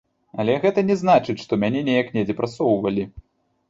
Але 0.43 0.55
гэта 0.63 0.85
не 0.89 0.95
значыць, 1.03 1.37
што 1.43 1.61
мяне 1.67 1.87
неяк 1.93 2.13
недзе 2.19 2.41
прасоўвалі. 2.43 3.11